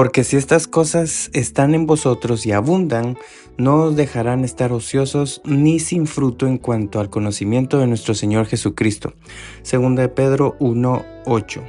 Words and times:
Porque 0.00 0.24
si 0.24 0.38
estas 0.38 0.66
cosas 0.66 1.28
están 1.34 1.74
en 1.74 1.86
vosotros 1.86 2.46
y 2.46 2.52
abundan, 2.52 3.18
no 3.58 3.82
os 3.82 3.96
dejarán 3.96 4.44
estar 4.46 4.72
ociosos 4.72 5.42
ni 5.44 5.78
sin 5.78 6.06
fruto 6.06 6.46
en 6.46 6.56
cuanto 6.56 7.00
al 7.00 7.10
conocimiento 7.10 7.78
de 7.78 7.86
nuestro 7.86 8.14
Señor 8.14 8.46
Jesucristo. 8.46 9.12
Segunda 9.60 10.00
de 10.00 10.08
Pedro 10.08 10.56
1:8. 10.58 11.60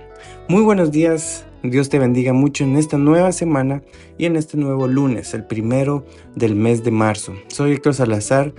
Muy 0.48 0.62
buenos 0.62 0.92
días. 0.92 1.46
Dios 1.62 1.90
te 1.90 2.00
bendiga 2.00 2.32
mucho 2.32 2.64
en 2.64 2.78
esta 2.78 2.98
nueva 2.98 3.34
semana 3.34 3.84
y 4.18 4.28
en 4.28 4.38
este 4.38 4.56
nuevo 4.56 4.88
lunes, 4.88 5.34
el 5.34 5.44
primero 5.44 6.06
del 6.34 6.56
mes 6.56 6.86
de 6.86 6.92
marzo. 6.92 7.34
Soy 7.48 7.74
Héctor 7.74 7.96
Salazar 7.96 8.54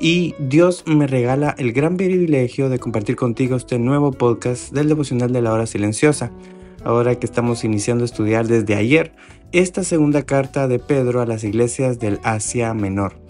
y 0.00 0.36
Dios 0.38 0.84
me 0.86 1.08
regala 1.08 1.56
el 1.58 1.72
gran 1.72 1.96
privilegio 1.96 2.68
de 2.68 2.78
compartir 2.78 3.16
contigo 3.16 3.56
este 3.56 3.80
nuevo 3.80 4.12
podcast 4.12 4.72
del 4.72 4.86
devocional 4.86 5.32
de 5.32 5.42
la 5.42 5.52
hora 5.52 5.66
silenciosa 5.66 6.30
ahora 6.88 7.16
que 7.16 7.26
estamos 7.26 7.64
iniciando 7.64 8.02
a 8.02 8.06
estudiar 8.06 8.46
desde 8.46 8.74
ayer 8.74 9.12
esta 9.52 9.84
segunda 9.84 10.22
carta 10.22 10.66
de 10.68 10.78
Pedro 10.78 11.20
a 11.20 11.26
las 11.26 11.44
iglesias 11.44 11.98
del 11.98 12.18
Asia 12.22 12.72
Menor. 12.72 13.20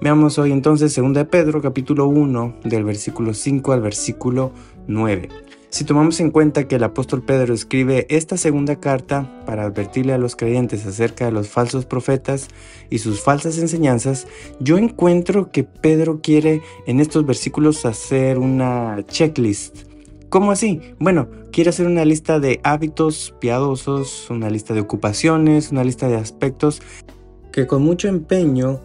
Veamos 0.00 0.38
hoy 0.38 0.52
entonces 0.52 0.94
2 0.94 1.12
de 1.14 1.24
Pedro 1.24 1.60
capítulo 1.60 2.06
1 2.06 2.60
del 2.62 2.84
versículo 2.84 3.34
5 3.34 3.72
al 3.72 3.80
versículo 3.80 4.52
9. 4.86 5.30
Si 5.68 5.82
tomamos 5.82 6.20
en 6.20 6.30
cuenta 6.30 6.68
que 6.68 6.76
el 6.76 6.84
apóstol 6.84 7.24
Pedro 7.24 7.54
escribe 7.54 8.06
esta 8.08 8.36
segunda 8.36 8.76
carta 8.76 9.42
para 9.44 9.64
advertirle 9.64 10.12
a 10.12 10.18
los 10.18 10.36
creyentes 10.36 10.86
acerca 10.86 11.24
de 11.24 11.32
los 11.32 11.48
falsos 11.48 11.86
profetas 11.86 12.46
y 12.88 12.98
sus 12.98 13.20
falsas 13.20 13.58
enseñanzas, 13.58 14.28
yo 14.60 14.78
encuentro 14.78 15.50
que 15.50 15.64
Pedro 15.64 16.20
quiere 16.22 16.62
en 16.86 17.00
estos 17.00 17.26
versículos 17.26 17.84
hacer 17.84 18.38
una 18.38 19.04
checklist 19.08 19.87
¿Cómo 20.28 20.50
así? 20.50 20.80
Bueno, 20.98 21.28
quiere 21.52 21.70
hacer 21.70 21.86
una 21.86 22.04
lista 22.04 22.38
de 22.38 22.60
hábitos 22.62 23.34
piadosos, 23.40 24.28
una 24.28 24.50
lista 24.50 24.74
de 24.74 24.80
ocupaciones, 24.80 25.72
una 25.72 25.84
lista 25.84 26.08
de 26.08 26.16
aspectos 26.16 26.82
que 27.52 27.66
con 27.66 27.82
mucho 27.82 28.08
empeño 28.08 28.80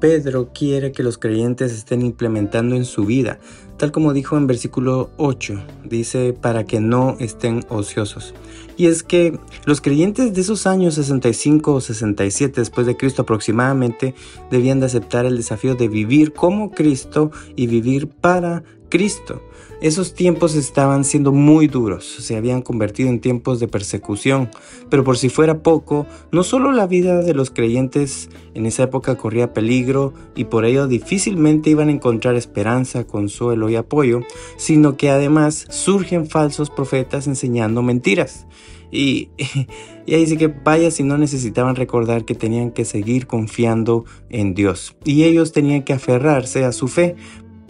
Pedro 0.00 0.50
quiere 0.54 0.92
que 0.92 1.02
los 1.02 1.18
creyentes 1.18 1.72
estén 1.72 2.02
implementando 2.02 2.76
en 2.76 2.84
su 2.84 3.04
vida, 3.04 3.38
tal 3.76 3.92
como 3.92 4.12
dijo 4.12 4.36
en 4.36 4.46
versículo 4.46 5.10
8, 5.16 5.60
dice 5.84 6.32
para 6.32 6.64
que 6.64 6.80
no 6.80 7.16
estén 7.18 7.64
ociosos. 7.68 8.34
Y 8.76 8.86
es 8.86 9.02
que 9.02 9.38
los 9.64 9.80
creyentes 9.80 10.32
de 10.32 10.40
esos 10.40 10.66
años 10.66 10.94
65 10.94 11.74
o 11.74 11.80
67 11.80 12.60
después 12.60 12.86
de 12.86 12.96
Cristo 12.96 13.22
aproximadamente 13.22 14.14
debían 14.50 14.80
de 14.80 14.86
aceptar 14.86 15.26
el 15.26 15.36
desafío 15.36 15.74
de 15.74 15.88
vivir 15.88 16.32
como 16.32 16.70
Cristo 16.70 17.32
y 17.56 17.66
vivir 17.66 18.08
para 18.08 18.62
Cristo. 18.88 19.42
Esos 19.80 20.14
tiempos 20.14 20.56
estaban 20.56 21.04
siendo 21.04 21.30
muy 21.30 21.68
duros, 21.68 22.04
se 22.04 22.36
habían 22.36 22.62
convertido 22.62 23.10
en 23.10 23.20
tiempos 23.20 23.60
de 23.60 23.68
persecución, 23.68 24.50
pero 24.90 25.04
por 25.04 25.16
si 25.16 25.28
fuera 25.28 25.62
poco, 25.62 26.04
no 26.32 26.42
solo 26.42 26.72
la 26.72 26.88
vida 26.88 27.22
de 27.22 27.32
los 27.32 27.50
creyentes 27.50 28.28
en 28.54 28.66
esa 28.66 28.82
época 28.82 29.16
corría 29.16 29.52
peligro 29.52 30.14
y 30.34 30.44
por 30.44 30.64
ello 30.64 30.88
difícilmente 30.88 31.70
iban 31.70 31.90
a 31.90 31.92
encontrar 31.92 32.34
esperanza, 32.34 33.06
consuelo 33.06 33.70
y 33.70 33.76
apoyo, 33.76 34.22
sino 34.56 34.96
que 34.96 35.10
además 35.10 35.66
surgen 35.70 36.26
falsos 36.26 36.70
profetas 36.70 37.28
enseñando 37.28 37.80
mentiras. 37.82 38.48
Y, 38.90 39.30
y, 40.06 40.14
ahí 40.14 40.26
sí 40.26 40.36
que 40.36 40.48
vaya 40.48 40.90
si 40.90 41.02
no 41.02 41.18
necesitaban 41.18 41.76
recordar 41.76 42.24
que 42.24 42.34
tenían 42.34 42.70
que 42.70 42.84
seguir 42.84 43.26
confiando 43.26 44.04
en 44.30 44.54
Dios. 44.54 44.96
Y 45.04 45.24
ellos 45.24 45.52
tenían 45.52 45.82
que 45.82 45.92
aferrarse 45.92 46.64
a 46.64 46.72
su 46.72 46.88
fe, 46.88 47.14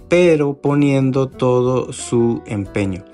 pero 0.08 0.60
poniendo 0.60 1.28
todo 1.28 1.92
su 1.92 2.42
empeño. 2.46 3.04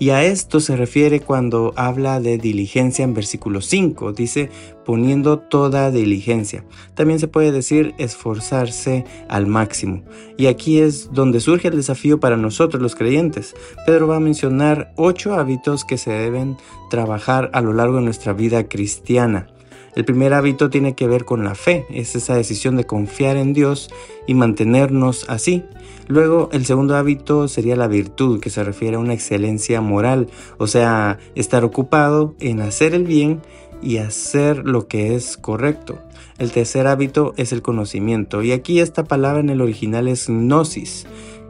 Y 0.00 0.10
a 0.10 0.22
esto 0.24 0.60
se 0.60 0.76
refiere 0.76 1.18
cuando 1.18 1.72
habla 1.74 2.20
de 2.20 2.38
diligencia 2.38 3.04
en 3.04 3.14
versículo 3.14 3.60
5. 3.60 4.12
Dice 4.12 4.48
poniendo 4.84 5.40
toda 5.40 5.90
diligencia. 5.90 6.64
También 6.94 7.18
se 7.18 7.26
puede 7.26 7.50
decir 7.50 7.94
esforzarse 7.98 9.04
al 9.28 9.46
máximo. 9.46 10.04
Y 10.36 10.46
aquí 10.46 10.78
es 10.78 11.12
donde 11.12 11.40
surge 11.40 11.68
el 11.68 11.76
desafío 11.76 12.20
para 12.20 12.36
nosotros 12.36 12.80
los 12.80 12.94
creyentes. 12.94 13.56
Pedro 13.86 14.06
va 14.06 14.16
a 14.16 14.20
mencionar 14.20 14.92
ocho 14.96 15.34
hábitos 15.34 15.84
que 15.84 15.98
se 15.98 16.12
deben 16.12 16.56
trabajar 16.90 17.50
a 17.52 17.60
lo 17.60 17.72
largo 17.72 17.96
de 17.96 18.02
nuestra 18.02 18.32
vida 18.32 18.68
cristiana. 18.68 19.48
El 19.94 20.04
primer 20.04 20.34
hábito 20.34 20.70
tiene 20.70 20.94
que 20.94 21.08
ver 21.08 21.24
con 21.24 21.44
la 21.44 21.54
fe, 21.54 21.86
es 21.90 22.14
esa 22.14 22.34
decisión 22.34 22.76
de 22.76 22.84
confiar 22.84 23.36
en 23.36 23.52
Dios 23.52 23.90
y 24.26 24.34
mantenernos 24.34 25.24
así. 25.28 25.64
Luego, 26.06 26.48
el 26.52 26.64
segundo 26.64 26.96
hábito 26.96 27.48
sería 27.48 27.76
la 27.76 27.88
virtud, 27.88 28.40
que 28.40 28.50
se 28.50 28.64
refiere 28.64 28.96
a 28.96 29.00
una 29.00 29.14
excelencia 29.14 29.80
moral, 29.80 30.28
o 30.56 30.66
sea, 30.66 31.18
estar 31.34 31.64
ocupado 31.64 32.34
en 32.40 32.60
hacer 32.60 32.94
el 32.94 33.04
bien 33.04 33.40
y 33.82 33.98
hacer 33.98 34.64
lo 34.64 34.88
que 34.88 35.14
es 35.14 35.36
correcto. 35.36 35.98
El 36.38 36.52
tercer 36.52 36.86
hábito 36.86 37.34
es 37.36 37.52
el 37.52 37.62
conocimiento, 37.62 38.42
y 38.42 38.52
aquí 38.52 38.80
esta 38.80 39.04
palabra 39.04 39.40
en 39.40 39.50
el 39.50 39.60
original 39.60 40.08
es 40.08 40.28
gnosis, 40.28 41.06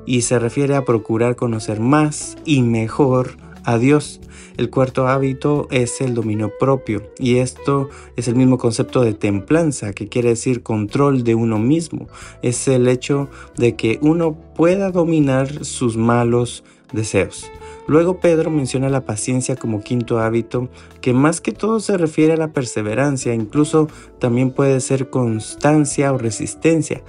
y 0.06 0.23
se 0.23 0.38
refiere 0.38 0.75
a 0.75 0.85
procurar 0.85 1.37
conocer 1.37 1.81
más 1.81 2.38
y 2.46 2.62
mejor 2.62 3.37
a 3.68 3.76
Dios. 3.76 4.18
El 4.56 4.70
cuarto 4.70 5.08
hábito 5.08 5.68
es 5.70 6.00
el 6.00 6.14
dominio 6.14 6.50
propio 6.58 7.02
y 7.18 7.36
esto 7.36 7.90
es 8.16 8.26
el 8.26 8.34
mismo 8.34 8.56
concepto 8.56 9.02
de 9.02 9.12
templanza, 9.12 9.92
que 9.92 10.08
quiere 10.08 10.30
decir 10.30 10.62
control 10.62 11.22
de 11.22 11.34
uno 11.34 11.58
mismo. 11.58 12.08
Es 12.40 12.66
el 12.66 12.88
hecho 12.88 13.28
de 13.58 13.76
que 13.76 13.98
uno 14.00 14.38
pueda 14.56 14.90
dominar 14.90 15.66
sus 15.66 15.98
malos 15.98 16.64
deseos. 16.94 17.50
Luego 17.86 18.20
Pedro 18.20 18.50
menciona 18.50 18.88
la 18.88 19.04
paciencia 19.04 19.54
como 19.54 19.82
quinto 19.82 20.18
hábito, 20.18 20.70
que 21.02 21.12
más 21.12 21.42
que 21.42 21.52
todo 21.52 21.78
se 21.80 21.98
refiere 21.98 22.32
a 22.32 22.38
la 22.38 22.52
perseverancia, 22.54 23.34
incluso 23.34 23.88
también 24.18 24.50
puede 24.50 24.80
ser 24.80 25.10
constancia 25.10 26.10
o 26.12 26.18
resistencia. 26.18 27.02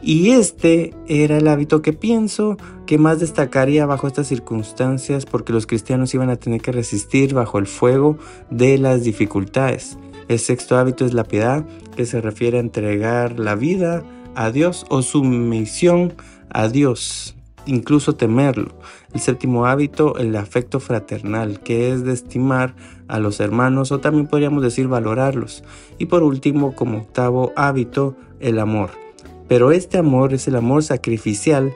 Y 0.00 0.30
este 0.30 0.94
era 1.08 1.38
el 1.38 1.48
hábito 1.48 1.82
que 1.82 1.92
pienso 1.92 2.56
que 2.86 2.98
más 2.98 3.18
destacaría 3.18 3.84
bajo 3.84 4.06
estas 4.06 4.28
circunstancias 4.28 5.26
porque 5.26 5.52
los 5.52 5.66
cristianos 5.66 6.14
iban 6.14 6.30
a 6.30 6.36
tener 6.36 6.60
que 6.60 6.72
resistir 6.72 7.34
bajo 7.34 7.58
el 7.58 7.66
fuego 7.66 8.16
de 8.50 8.78
las 8.78 9.02
dificultades. 9.02 9.98
El 10.28 10.38
sexto 10.38 10.76
hábito 10.76 11.04
es 11.04 11.14
la 11.14 11.24
piedad, 11.24 11.66
que 11.96 12.06
se 12.06 12.20
refiere 12.20 12.58
a 12.58 12.60
entregar 12.60 13.40
la 13.40 13.56
vida 13.56 14.04
a 14.36 14.52
Dios 14.52 14.86
o 14.88 15.02
sumisión 15.02 16.14
a 16.50 16.68
Dios, 16.68 17.34
incluso 17.66 18.14
temerlo. 18.14 18.78
El 19.12 19.20
séptimo 19.20 19.66
hábito, 19.66 20.16
el 20.16 20.36
afecto 20.36 20.78
fraternal, 20.78 21.60
que 21.60 21.90
es 21.90 22.04
de 22.04 22.12
estimar 22.12 22.76
a 23.08 23.18
los 23.18 23.40
hermanos 23.40 23.90
o 23.90 23.98
también 23.98 24.28
podríamos 24.28 24.62
decir 24.62 24.86
valorarlos. 24.86 25.64
Y 25.98 26.06
por 26.06 26.22
último, 26.22 26.76
como 26.76 26.98
octavo 26.98 27.52
hábito, 27.56 28.14
el 28.38 28.60
amor 28.60 29.07
pero 29.48 29.72
este 29.72 29.98
amor 29.98 30.34
es 30.34 30.46
el 30.46 30.56
amor 30.56 30.82
sacrificial 30.82 31.74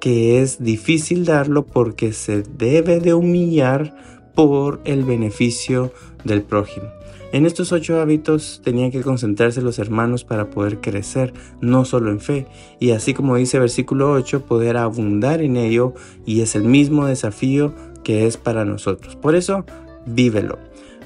que 0.00 0.42
es 0.42 0.62
difícil 0.62 1.24
darlo 1.24 1.64
porque 1.64 2.12
se 2.12 2.42
debe 2.42 3.00
de 3.00 3.14
humillar 3.14 3.96
por 4.34 4.80
el 4.84 5.04
beneficio 5.04 5.92
del 6.24 6.42
prójimo. 6.42 6.88
En 7.32 7.46
estos 7.46 7.72
ocho 7.72 8.00
hábitos 8.00 8.60
tenían 8.62 8.92
que 8.92 9.00
concentrarse 9.00 9.60
los 9.60 9.80
hermanos 9.80 10.22
para 10.22 10.50
poder 10.50 10.80
crecer, 10.80 11.32
no 11.60 11.84
solo 11.84 12.10
en 12.10 12.20
fe, 12.20 12.46
y 12.78 12.92
así 12.92 13.12
como 13.12 13.34
dice 13.34 13.58
versículo 13.58 14.12
8, 14.12 14.46
poder 14.46 14.76
abundar 14.76 15.42
en 15.42 15.56
ello, 15.56 15.94
y 16.24 16.42
es 16.42 16.54
el 16.54 16.62
mismo 16.62 17.06
desafío 17.06 17.74
que 18.04 18.26
es 18.26 18.36
para 18.36 18.64
nosotros. 18.64 19.16
Por 19.16 19.34
eso, 19.34 19.64
vívelo. 20.06 20.58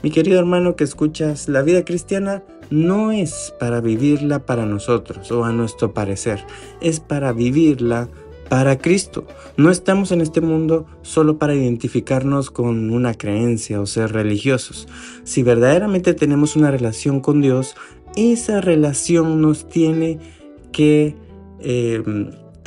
Mi 0.02 0.10
querido 0.10 0.38
hermano 0.38 0.76
que 0.76 0.84
escuchas, 0.84 1.48
la 1.48 1.62
vida 1.62 1.84
cristiana 1.84 2.42
no 2.70 3.10
es 3.10 3.52
para 3.58 3.80
vivirla 3.80 4.46
para 4.46 4.64
nosotros 4.64 5.32
o 5.32 5.44
a 5.44 5.52
nuestro 5.52 5.92
parecer, 5.92 6.44
es 6.80 7.00
para 7.00 7.32
vivirla 7.32 8.08
para 8.48 8.78
Cristo. 8.78 9.26
No 9.56 9.70
estamos 9.70 10.12
en 10.12 10.20
este 10.20 10.40
mundo 10.40 10.86
solo 11.02 11.38
para 11.38 11.54
identificarnos 11.54 12.50
con 12.50 12.90
una 12.90 13.14
creencia 13.14 13.80
o 13.80 13.86
ser 13.86 14.12
religiosos. 14.12 14.86
Si 15.24 15.42
verdaderamente 15.42 16.14
tenemos 16.14 16.54
una 16.54 16.70
relación 16.70 17.20
con 17.20 17.40
Dios, 17.40 17.74
esa 18.16 18.60
relación 18.60 19.40
nos 19.42 19.68
tiene 19.68 20.18
que 20.72 21.16
eh, 21.60 22.02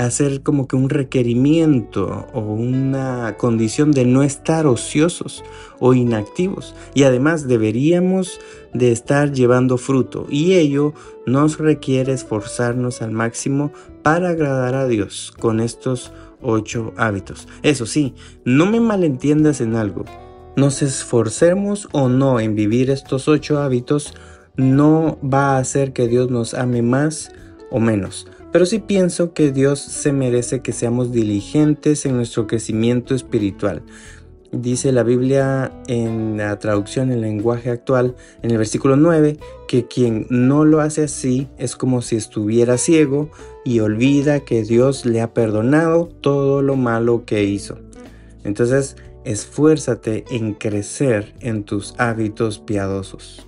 hacer 0.05 0.41
como 0.41 0.67
que 0.67 0.75
un 0.75 0.89
requerimiento 0.89 2.27
o 2.33 2.39
una 2.39 3.35
condición 3.37 3.91
de 3.91 4.05
no 4.05 4.23
estar 4.23 4.67
ociosos 4.67 5.43
o 5.79 5.93
inactivos. 5.93 6.75
Y 6.93 7.03
además 7.03 7.47
deberíamos 7.47 8.39
de 8.73 8.91
estar 8.91 9.31
llevando 9.31 9.77
fruto 9.77 10.27
y 10.29 10.53
ello 10.53 10.93
nos 11.25 11.57
requiere 11.57 12.13
esforzarnos 12.13 13.01
al 13.01 13.11
máximo 13.11 13.71
para 14.01 14.29
agradar 14.29 14.75
a 14.75 14.87
Dios 14.87 15.33
con 15.39 15.59
estos 15.59 16.11
ocho 16.41 16.93
hábitos. 16.97 17.47
Eso 17.61 17.85
sí, 17.85 18.15
no 18.45 18.65
me 18.65 18.79
malentiendas 18.79 19.61
en 19.61 19.75
algo. 19.75 20.05
Nos 20.55 20.81
esforcemos 20.81 21.87
o 21.91 22.09
no 22.09 22.39
en 22.39 22.55
vivir 22.55 22.89
estos 22.89 23.27
ocho 23.27 23.59
hábitos 23.59 24.13
no 24.57 25.17
va 25.21 25.55
a 25.55 25.59
hacer 25.59 25.93
que 25.93 26.07
Dios 26.07 26.29
nos 26.29 26.53
ame 26.53 26.81
más 26.81 27.31
o 27.71 27.79
menos 27.79 28.27
pero 28.51 28.65
sí 28.65 28.79
pienso 28.79 29.33
que 29.33 29.51
Dios 29.51 29.79
se 29.79 30.11
merece 30.11 30.61
que 30.61 30.73
seamos 30.73 31.11
diligentes 31.11 32.05
en 32.05 32.15
nuestro 32.15 32.47
crecimiento 32.47 33.15
espiritual. 33.15 33.83
Dice 34.51 34.91
la 34.91 35.03
Biblia 35.03 35.71
en 35.87 36.35
la 36.35 36.59
traducción 36.59 37.09
en 37.11 37.21
lenguaje 37.21 37.69
actual, 37.69 38.15
en 38.41 38.51
el 38.51 38.57
versículo 38.57 38.97
9, 38.97 39.37
que 39.69 39.87
quien 39.87 40.27
no 40.29 40.65
lo 40.65 40.81
hace 40.81 41.03
así 41.03 41.47
es 41.57 41.77
como 41.77 42.01
si 42.01 42.17
estuviera 42.17 42.77
ciego 42.77 43.31
y 43.63 43.79
olvida 43.79 44.41
que 44.41 44.63
Dios 44.63 45.05
le 45.05 45.21
ha 45.21 45.33
perdonado 45.33 46.07
todo 46.07 46.61
lo 46.61 46.75
malo 46.75 47.23
que 47.25 47.45
hizo. 47.45 47.77
Entonces, 48.43 48.97
esfuérzate 49.23 50.25
en 50.31 50.53
crecer 50.53 51.33
en 51.39 51.63
tus 51.63 51.93
hábitos 51.97 52.59
piadosos. 52.59 53.47